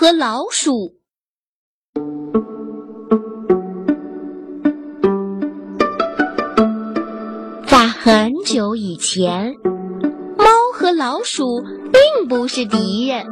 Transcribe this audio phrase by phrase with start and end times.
[0.00, 0.94] 和老鼠。
[7.66, 9.56] 在很久以前，
[10.36, 13.26] 猫和老鼠并不是敌人，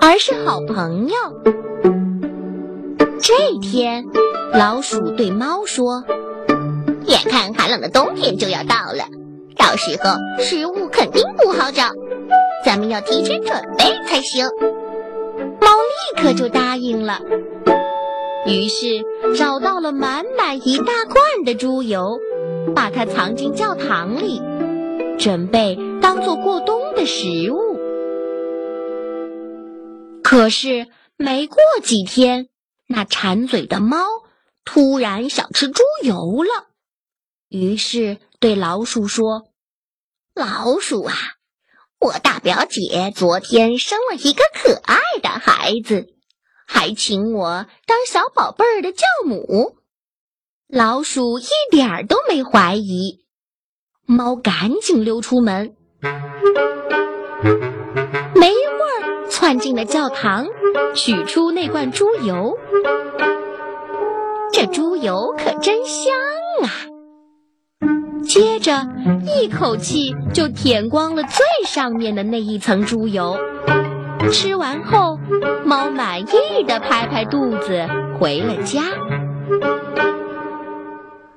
[0.00, 1.14] 而是好朋友。
[3.20, 4.04] 这天，
[4.54, 6.02] 老鼠对猫说
[7.06, 9.04] ：“眼看寒冷的冬天就要到了，
[9.56, 11.92] 到时候食物肯定不好找，
[12.64, 14.48] 咱们要提前准备才行。”
[16.12, 17.20] 猫立刻就答应了，
[18.46, 19.04] 于是
[19.36, 22.18] 找到了满满一大罐的猪油，
[22.74, 24.40] 把它藏进教堂里，
[25.18, 27.78] 准备当做过冬的食物。
[30.22, 32.48] 可是没过几天，
[32.86, 33.98] 那馋嘴的猫
[34.64, 36.68] 突然想吃猪油了，
[37.48, 39.48] 于是对老鼠说
[40.34, 41.14] ：“老鼠啊！”
[42.02, 46.08] 我大表姐昨天生了一个可爱的孩子，
[46.66, 49.76] 还请我当小宝贝儿的教母。
[50.66, 53.20] 老鼠一点儿都没怀疑，
[54.04, 55.76] 猫赶紧溜出门，
[58.34, 60.48] 没一会儿窜进了教堂，
[60.96, 62.58] 取出那罐猪油。
[64.52, 66.12] 这猪油可真香
[66.64, 66.91] 啊！
[68.32, 68.88] 接着，
[69.26, 73.38] 一口气就舔光了最上面的那一层猪油。
[74.32, 75.18] 吃完后，
[75.66, 77.86] 猫满意的拍拍肚子
[78.18, 78.84] 回了家。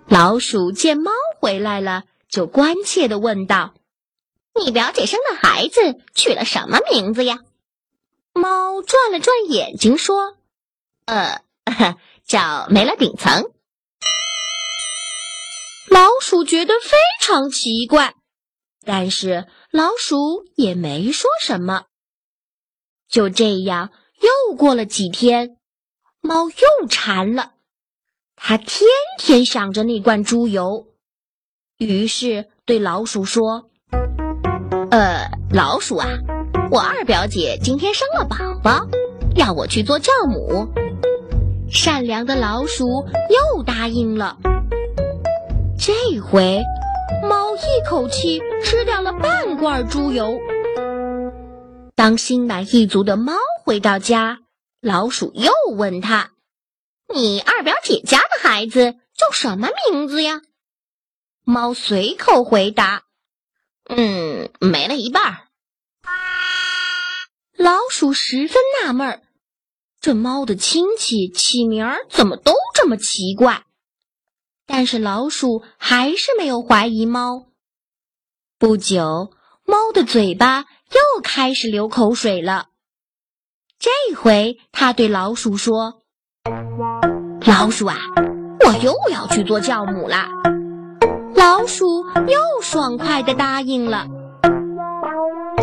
[0.07, 3.73] 老鼠见猫回来了，就关切的问道
[4.57, 7.39] ：“你表姐生的孩子取了什么名字呀？”
[8.31, 10.37] 猫转了转眼睛说
[11.07, 11.41] ：“呃，
[12.25, 13.51] 叫没了顶层。”
[15.95, 18.15] 老鼠觉得非常奇怪，
[18.85, 21.85] 但是老鼠也没说什么。
[23.09, 25.55] 就这样，又过了几天，
[26.19, 27.53] 猫又馋了，
[28.35, 30.87] 它天天想着那罐猪油，
[31.77, 33.69] 于是对老鼠说
[34.91, 36.09] ：“呃，老鼠啊，
[36.71, 38.85] 我二表姐今天生了宝宝，
[39.37, 40.67] 要我去做教母。”
[41.71, 42.85] 善良的老鼠
[43.29, 44.37] 又答应了。
[45.77, 46.63] 这回，
[47.27, 50.39] 猫一口气吃掉了半罐猪油。
[51.95, 54.39] 当心满意足的猫回到家，
[54.81, 56.31] 老鼠又问他
[57.13, 60.41] ：“你二表姐家的孩子叫什么名字呀？”
[61.43, 63.03] 猫随口回答
[63.87, 65.41] ：“嗯，没了一半。”
[67.57, 69.21] 老鼠十分纳闷儿，
[70.01, 73.65] 这猫的亲戚起名儿怎么都这么奇怪？
[74.67, 77.45] 但是老鼠还是没有怀疑猫。
[78.57, 79.31] 不久，
[79.65, 82.67] 猫的嘴巴又开始流口水了。
[83.77, 86.01] 这回，它对老鼠说
[87.45, 87.97] ：“老鼠啊，
[88.65, 90.29] 我又要去做教母啦！”
[91.35, 91.85] 老鼠
[92.27, 94.07] 又爽快的答应了。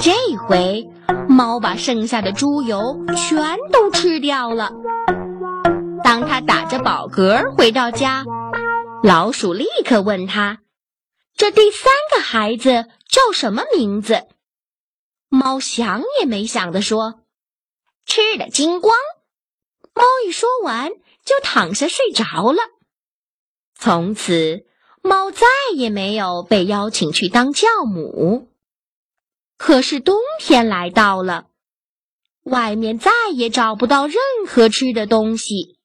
[0.01, 0.87] 这回，
[1.29, 2.79] 猫把剩下的猪油
[3.17, 4.71] 全都吃掉了。
[6.05, 8.25] 当它打着饱嗝回到家。
[9.03, 10.63] 老鼠立刻问他
[11.37, 14.29] ：“这第三个孩子叫什么名字？”
[15.29, 17.25] 猫想也没想的说
[18.07, 18.95] ：“吃的精光。”
[19.93, 20.93] 猫一说完
[21.25, 22.63] 就躺下睡着了。
[23.75, 24.67] 从此，
[25.03, 28.53] 猫再也没有被邀请去当教母。
[29.59, 31.49] 可是冬天来到了，
[32.45, 35.81] 外面再也找不到任何吃的东西。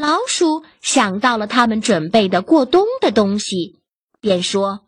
[0.00, 3.80] 老鼠想到了他们准备的过冬的东西，
[4.20, 4.86] 便说：“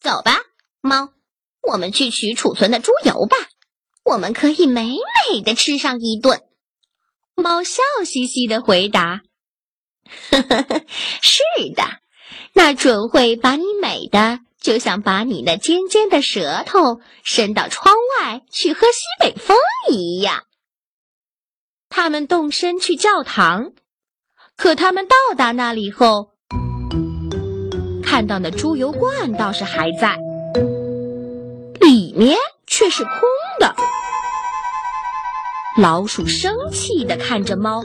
[0.00, 0.38] 走吧，
[0.80, 1.12] 猫，
[1.60, 3.36] 我们去取储存的猪油吧，
[4.04, 4.96] 我们可以美
[5.30, 6.42] 美的吃上一顿。”
[7.36, 9.20] 猫笑嘻嘻的回答
[10.30, 10.84] ：“呵呵呵，
[11.20, 11.42] 是
[11.76, 11.84] 的，
[12.54, 19.56] 那准会把你美的，就像把你那尖尖的舌头伸到窗外去喝西北风
[19.90, 20.44] 一样。”
[21.90, 23.74] 他们动身去教堂。
[24.56, 26.30] 可他们到达那里后，
[28.04, 30.18] 看到那猪油罐倒是还在，
[31.80, 33.12] 里面却是空
[33.58, 33.74] 的。
[35.78, 37.82] 老鼠生气的看着猫，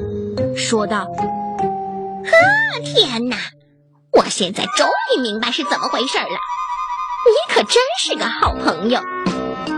[0.55, 1.07] 说道
[2.25, 3.37] ：“呵，天哪！
[4.11, 6.25] 我现在终于明白是怎么回事了。
[6.25, 8.99] 你可真是个好朋友。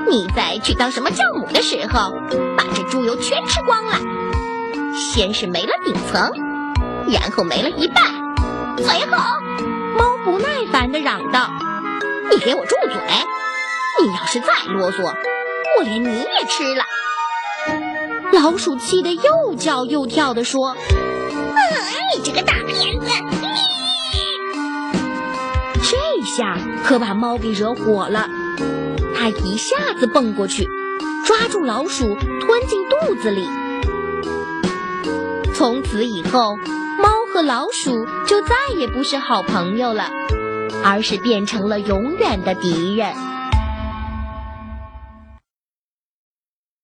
[0.09, 2.12] 你在去当什么教母的时候，
[2.57, 4.00] 把这猪油全吃光了，
[5.13, 6.31] 先是没了顶层。”
[7.11, 8.03] 然后没了一半，
[8.77, 9.17] 最后，
[9.97, 11.50] 猫不耐烦的嚷道
[12.31, 12.91] ：“你给我住嘴！
[14.01, 15.13] 你要是再啰嗦，
[15.77, 16.83] 我连你也吃了。”
[18.31, 20.75] 老鼠气得又叫又跳地说
[22.15, 23.07] ：“你这个大骗子！”
[25.81, 28.29] 这下可把猫给惹火了，
[29.15, 30.69] 它一下子蹦过去，
[31.25, 33.50] 抓住老鼠吞进肚子里。
[35.56, 36.59] 从此以后，
[37.39, 40.09] 和老鼠就再也不是好朋友了，
[40.83, 43.13] 而是变成了永远的敌人。